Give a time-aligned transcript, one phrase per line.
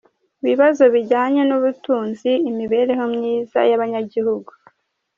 [0.43, 4.51] Ibibazo bijyanye n'ubutunzi, imibereho myiza y'abanyagihugu;.